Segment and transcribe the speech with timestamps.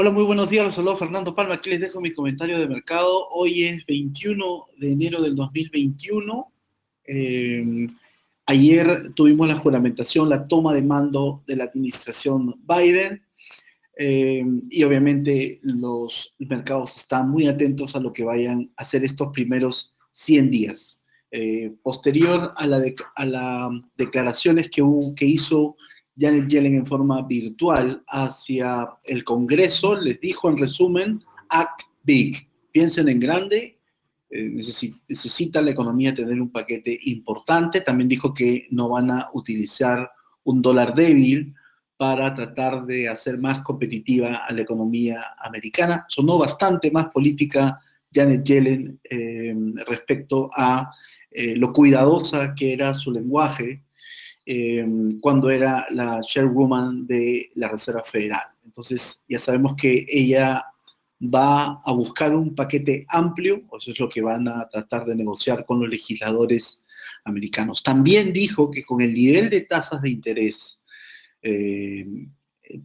[0.00, 0.64] Hola, muy buenos días.
[0.64, 1.54] Los saludo Fernando Palma.
[1.54, 3.26] Aquí les dejo mi comentario de mercado.
[3.30, 6.52] Hoy es 21 de enero del 2021.
[7.04, 7.88] Eh,
[8.46, 13.26] ayer tuvimos la juramentación, la toma de mando de la administración Biden.
[13.98, 19.32] Eh, y obviamente los mercados están muy atentos a lo que vayan a hacer estos
[19.32, 21.02] primeros 100 días.
[21.32, 22.84] Eh, posterior a las
[23.26, 24.80] la declaraciones que,
[25.16, 25.74] que hizo
[26.18, 33.08] Janet Yellen en forma virtual hacia el Congreso, les dijo en resumen, act big, piensen
[33.08, 33.78] en grande,
[34.30, 34.50] eh,
[35.08, 40.10] necesita la economía tener un paquete importante, también dijo que no van a utilizar
[40.44, 41.54] un dólar débil
[41.96, 46.04] para tratar de hacer más competitiva a la economía americana.
[46.08, 47.74] Sonó bastante más política
[48.12, 49.54] Janet Yellen eh,
[49.86, 50.90] respecto a
[51.30, 53.82] eh, lo cuidadosa que era su lenguaje
[54.50, 58.46] Em, cuando era la chairwoman de la Reserva Federal.
[58.64, 60.64] Entonces, ya sabemos que ella
[61.22, 65.66] va a buscar un paquete amplio, eso es lo que van a tratar de negociar
[65.66, 66.86] con los legisladores
[67.24, 67.82] americanos.
[67.82, 70.82] También dijo que con el nivel de tasas de interés
[71.42, 72.32] em,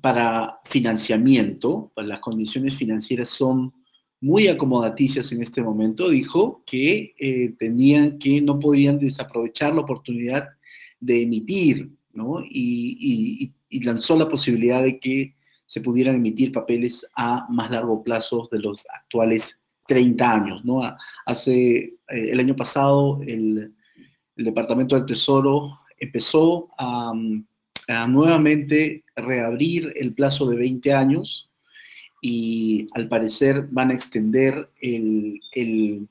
[0.01, 3.73] para financiamiento, pues las condiciones financieras son
[4.19, 10.49] muy acomodaticias en este momento, dijo que eh, tenían que no podían desaprovechar la oportunidad
[11.03, 12.39] de emitir, ¿no?
[12.43, 13.51] Y,
[13.83, 18.85] lanzó la posibilidad de que se pudieran emitir papeles a más largo plazo de los
[18.93, 20.81] actuales 30 años, ¿no?
[21.25, 23.73] Hace, eh, el año pasado, el,
[24.35, 27.13] Departamento del Tesoro empezó a,
[28.07, 31.51] nuevamente reabrir el plazo de 20 años
[32.21, 36.07] y al parecer van a extender el, el,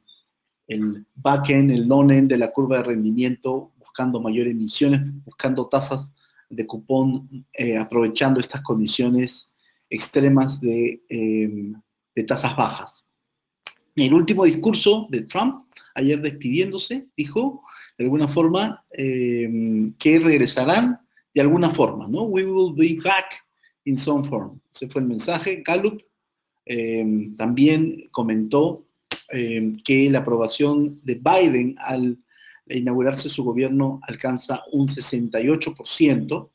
[0.73, 6.13] el back-end, el non-end de la curva de rendimiento, buscando mayores emisiones, buscando tasas
[6.49, 9.55] de cupón, eh, aprovechando estas condiciones
[9.89, 11.75] extremas de, em,
[12.27, 13.05] tasas bajas.
[13.97, 17.63] El último discurso de Trump, ayer despidiéndose, dijo
[17.99, 20.99] de alguna forma em, que regresarán
[21.35, 22.25] de alguna forma, ¿no?
[22.25, 23.45] We will be back
[23.85, 24.61] in some form.
[24.75, 25.63] Ese fue el mensaje.
[25.67, 26.03] Gallup
[26.65, 28.87] em, también comentó
[29.33, 32.19] eh, que la aprobación de Biden al
[32.67, 36.51] inaugurarse su gobierno alcanza un 68%.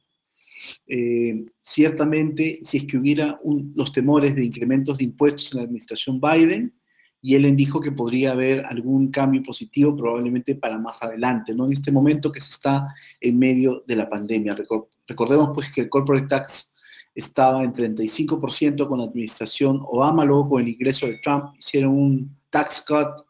[0.88, 3.40] Eh, ciertamente, si es que hubiera
[3.74, 6.74] los temores de incrementos de impuestos en la administración Biden,
[7.22, 11.74] y él dijo que podría haber algún cambio positivo probablemente para más adelante, no en
[11.74, 12.88] este momento que se está
[13.20, 14.56] en medio de la pandemia.
[15.08, 16.76] Recordemos pues que el corporate tax
[17.16, 22.37] estaba en 35% con la administración Obama, luego con el ingreso de Trump hicieron un
[22.57, 23.23] tax cut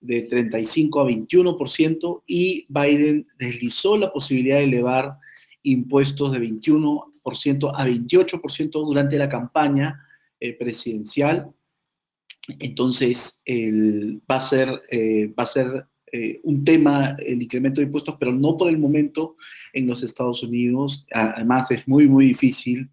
[0.00, 5.16] de 35 a 21% y Biden deslizó la posibilidad de elevar
[5.62, 10.06] impuestos de 21% a 28% durante la campaña
[10.38, 11.50] eh, presidencial.
[12.58, 13.40] Entonces,
[14.30, 18.32] va a ser, eh, va a ser eh, un tema el incremento de impuestos, pero
[18.32, 19.36] no por el momento
[19.72, 21.06] en los Estados Unidos.
[21.10, 22.90] Además, es muy, muy difícil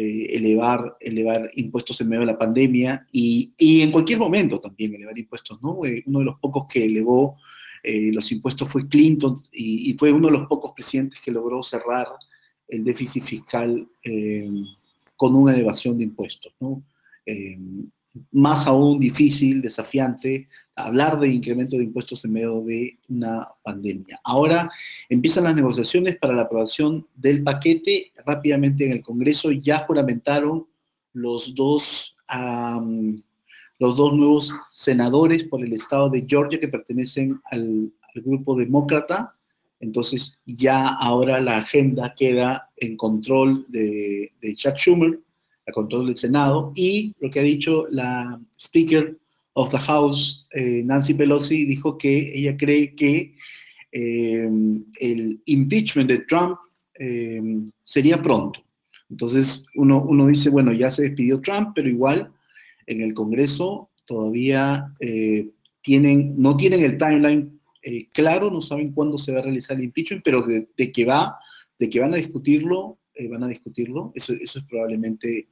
[0.00, 4.94] eh, elevar, elevar impuestos en medio de la pandemia y, y, en cualquier momento también
[4.94, 5.84] elevar impuestos, ¿no?
[5.84, 7.36] Eh, uno de los pocos que elevó
[7.82, 12.06] eh, los impuestos fue Clinton y, fue uno de los pocos presidentes que logró cerrar
[12.68, 13.88] el déficit fiscal
[15.16, 16.80] con una elevación de impuestos, ¿no?
[18.32, 24.20] Más aún difícil, desafiante, hablar de incremento de impuestos en medio de una pandemia.
[24.24, 24.70] Ahora
[25.08, 28.12] empiezan las negociaciones para la aprobación del paquete.
[28.24, 30.66] Rápidamente en el Congreso ya juramentaron
[31.12, 32.16] los dos,
[33.78, 37.92] los dos nuevos senadores por el estado de Georgia que pertenecen al,
[38.24, 39.32] grupo demócrata.
[39.78, 45.20] Entonces ya ahora la agenda queda en control de Chuck Schumer
[45.68, 49.16] a control del Senado, y lo que ha dicho la Speaker
[49.58, 53.34] of the House, eh, Nancy Pelosi, dijo que ella cree que
[53.90, 54.48] eh,
[55.00, 56.56] el impeachment de Trump
[56.98, 57.42] eh,
[57.82, 58.60] sería pronto.
[59.10, 62.30] Entonces uno, uno, dice, bueno, ya se despidió Trump, pero igual
[62.86, 64.94] en el Congreso todavía
[65.82, 67.60] tienen, no tienen el timeline
[68.12, 71.38] claro, no saben cuándo se va a realizar el impeachment, pero de, que va,
[71.78, 72.98] de que van a discutirlo,
[73.30, 75.48] van a discutirlo, eso, eso es probablemente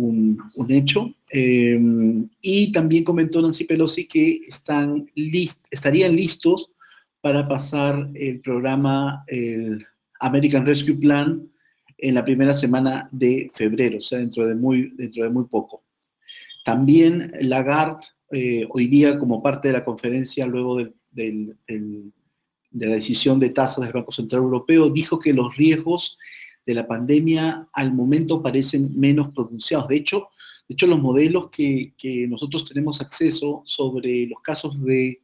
[0.00, 1.14] un, hecho.
[1.30, 5.06] Em, y también comentó Nancy Pelosi que están
[5.70, 6.68] estarían listos
[7.20, 9.86] para pasar el programa el
[10.20, 11.48] American Rescue Plan
[11.98, 15.82] en la primera semana de febrero, o sea, dentro de muy, dentro de muy poco.
[16.64, 21.54] También Lagarde, eh, hoy día como parte de la conferencia luego de
[22.72, 26.16] la decisión de tasas del Banco Central Europeo, dijo que los riesgos
[26.66, 29.88] de la pandemia al momento parecen menos pronunciados.
[29.88, 30.28] De hecho,
[30.68, 31.92] De hecho, los modelos que,
[32.28, 35.20] nosotros tenemos acceso sobre los casos de,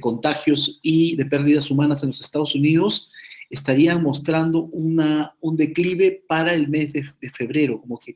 [0.00, 3.10] contagios y de pérdidas humanas en los Estados Unidos
[3.50, 8.14] estarían mostrando una, un declive para el mes de, febrero, como que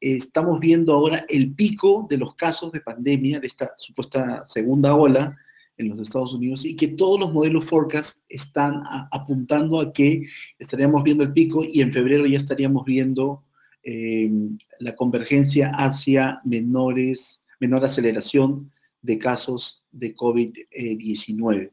[0.00, 5.36] estamos viendo ahora el pico de los casos de pandemia, de esta supuesta segunda ola,
[5.82, 10.22] en los Estados Unidos y que todos los modelos forecast están apuntando a que
[10.58, 13.44] estaríamos viendo el pico y en febrero ya estaríamos viendo
[13.82, 18.70] em, la convergencia hacia menores, menor aceleración
[19.02, 21.70] de casos de COVID-19.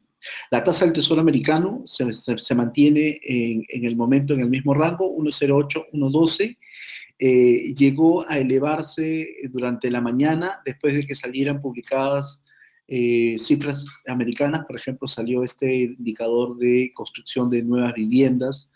[0.50, 5.86] La tasa del Tesoro americano se, mantiene en, el momento en el mismo rango, 1,08,
[5.92, 6.58] 1,12.
[7.18, 12.44] Eh, llegó a elevarse durante la mañana después de que salieran publicadas
[12.92, 18.68] eh, cifras americanas, por ejemplo, salió este indicador de construcción de nuevas viviendas,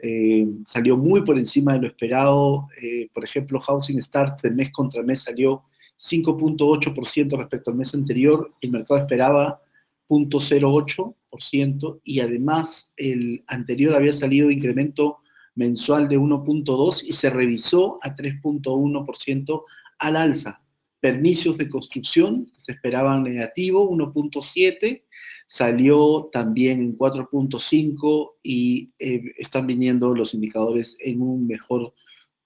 [0.00, 4.70] eh, salió muy por encima de lo esperado, eh, por ejemplo, Housing Start de mes
[4.70, 5.62] contra mes salió
[5.96, 9.62] 5.8% respecto al mes anterior, el mercado esperaba
[10.10, 15.20] 0.08% y además el anterior había salido incremento
[15.54, 19.62] mensual de 1.2 y se revisó a 3.1%
[20.00, 20.63] al alza
[21.04, 25.02] permisos de construcción, se esperaban negativo, 1.7,
[25.46, 31.92] salió también en 4.5 y eh, están viniendo los indicadores en un mejor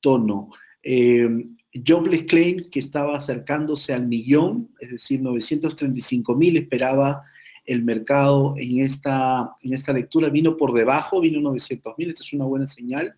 [0.00, 0.48] tono.
[0.82, 1.28] Eh,
[1.72, 7.22] jobless claims que estaba acercándose al millón, es decir, 935 mil esperaba
[7.64, 12.32] el mercado en esta, en esta lectura, vino por debajo, vino 900 mil, esta es
[12.32, 13.14] una buena señal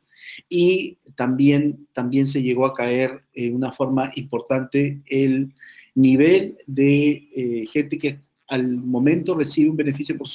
[0.48, 5.52] y también, también se llegó a caer en una forma importante el
[5.94, 10.28] nivel de eh, gente que al momento recibe un beneficio por,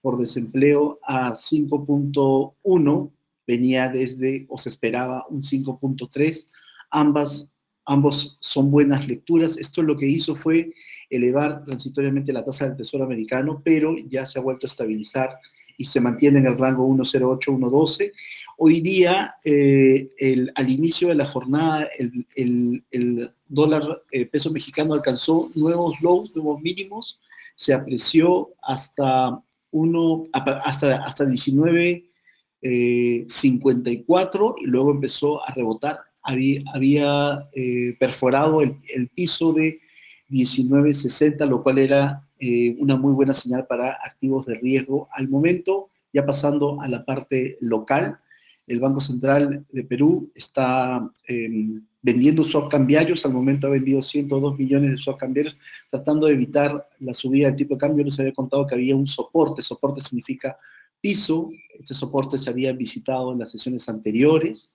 [0.00, 3.10] por desempleo a 5.1,
[3.46, 6.48] venía desde, o se esperaba, un 5.3,
[6.90, 7.52] ambas
[7.90, 9.56] ambos son buenas lecturas.
[9.58, 10.72] Esto lo que hizo fue
[11.10, 15.30] elevar transitoriamente la tasa del Tesoro americano, pero ya se ha vuelto a estabilizar
[15.80, 18.12] y se mantiene en el rango 1.08, 1.12.
[18.58, 20.10] Hoy día, eh,
[20.54, 21.88] al inicio de la jornada,
[22.36, 22.84] el,
[23.48, 27.18] dólar eh, peso mexicano alcanzó nuevos lows, nuevos mínimos,
[27.54, 29.40] se apreció hasta,
[29.70, 32.02] uno, hasta, hasta 19.54
[32.60, 33.26] eh,
[34.60, 35.96] y luego empezó a rebotar.
[36.22, 37.48] Había, había
[37.98, 39.80] perforado el, el piso de
[40.28, 45.08] 19.60, lo cual era eh, una muy buena señal para activos de riesgo.
[45.12, 48.18] Al momento, ya pasando a la parte local,
[48.66, 54.58] el Banco Central de Perú está em, vendiendo swap cambiarios, al momento ha vendido 102
[54.58, 55.58] millones de swap cambiarios,
[55.90, 58.04] tratando de evitar la subida del tipo de cambio.
[58.04, 60.56] Les había contado que había un soporte, soporte significa
[61.00, 64.74] piso, este soporte se había visitado en las sesiones anteriores,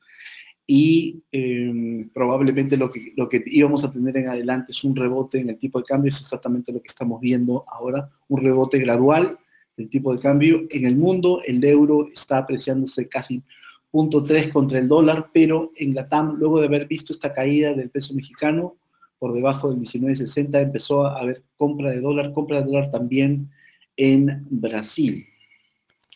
[0.67, 5.39] y em, probablemente lo que, lo que íbamos a tener en adelante es un rebote
[5.39, 9.37] en el tipo de cambio, es exactamente lo que estamos viendo ahora, un rebote gradual
[9.77, 10.65] del tipo de cambio.
[10.71, 13.43] En el mundo el euro está apreciándose casi
[13.91, 17.91] 0.3 contra el dólar, pero en la TAM, luego de haber visto esta caída del
[17.91, 18.75] peso mexicano
[19.19, 23.49] por debajo del 19.60, empezó a haber compra de dólar, compra de dólar también
[23.97, 25.25] en Brasil.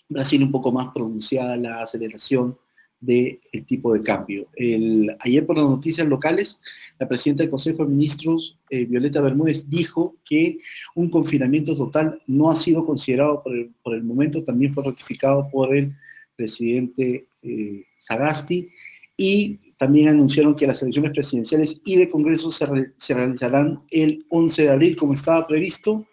[0.10, 2.58] Brasil un poco más pronunciada la aceleración
[3.00, 4.48] del tipo de cambio.
[4.56, 6.62] El, ayer por las noticias locales,
[7.00, 10.60] la presidenta del Consejo de Ministros, eh, Violeta Bermúdez, dijo que
[10.96, 15.50] un confinamiento total no ha sido considerado por el, por el momento, también fue ratificado
[15.52, 15.94] por el
[16.36, 18.70] presidente eh, Sagasti,
[19.16, 22.66] y también anunciaron que las elecciones presidenciales y de Congreso se,
[22.98, 26.06] se realizarán el 11 de abril, como estaba previsto,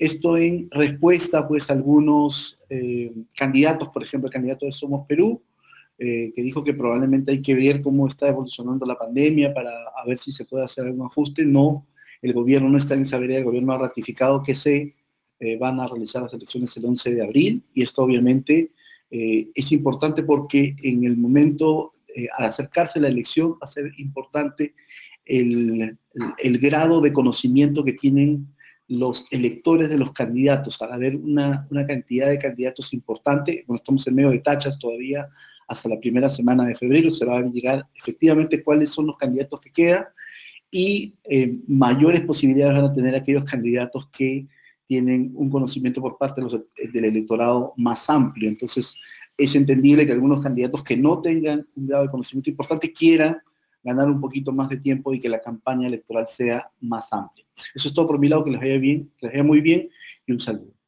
[0.00, 5.42] esto en respuesta pues a algunos eh, candidatos, por ejemplo, el candidato de Somos Perú,
[6.02, 9.70] eh, que dijo que probablemente hay que ver cómo está evolucionando la pandemia para
[10.06, 11.44] ver si se puede hacer algún ajuste.
[11.44, 11.86] No,
[12.22, 14.94] el gobierno no está en esa vereda, el gobierno ha ratificado que se
[15.40, 18.70] eh, van a realizar las elecciones el 11 de abril y esto obviamente
[19.10, 21.92] eh, es importante porque en el momento,
[22.38, 24.72] al acercarse la elección, va a ser importante
[25.26, 25.98] el,
[26.60, 28.48] grado de conocimiento que tienen
[28.88, 34.06] los electores de los candidatos, al haber una, una cantidad de candidatos importante, bueno, estamos
[34.06, 35.28] en medio de tachas todavía,
[35.70, 39.60] hasta la primera semana de febrero se va a llegar efectivamente cuáles son los candidatos
[39.60, 40.04] que quedan
[40.68, 44.48] y eh, mayores posibilidades van a tener aquellos candidatos que
[44.88, 46.42] tienen un conocimiento por parte
[46.92, 48.48] del electorado más amplio.
[48.48, 49.00] Entonces,
[49.38, 53.38] es entendible que algunos candidatos que no tengan un grado de conocimiento importante quieran
[53.84, 57.46] ganar un poquito más de tiempo y que la campaña electoral sea más amplia.
[57.72, 59.88] Eso es todo por mi lado, que les vaya bien, que les vaya muy bien
[60.26, 60.79] y un saludo.